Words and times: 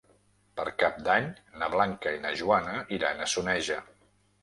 Per 0.59 0.63
Cap 0.83 0.97
d'Any 1.09 1.27
na 1.63 1.69
Blanca 1.75 2.17
i 2.17 2.25
na 2.27 2.35
Joana 2.43 2.83
iran 3.01 3.25
a 3.29 3.33
Soneja. 3.39 3.83